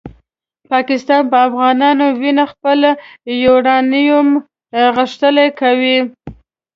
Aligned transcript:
پاکستان 0.71 1.21
په 1.31 1.37
افغانانو 1.47 2.05
وینو 2.21 2.45
خپل 2.53 2.79
یورانیوم 3.43 4.29
غښتلی 4.95 5.47
کاوه. 5.59 5.97